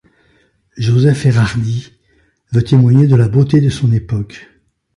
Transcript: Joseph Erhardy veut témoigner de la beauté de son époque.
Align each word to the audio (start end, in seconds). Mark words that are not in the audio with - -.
Joseph 0.77 1.27
Erhardy 1.27 1.91
veut 2.51 2.63
témoigner 2.63 3.05
de 3.05 3.15
la 3.15 3.27
beauté 3.27 3.61
de 3.61 3.69
son 3.69 3.91
époque. 3.91 4.47